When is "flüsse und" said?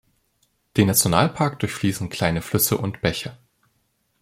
2.41-3.01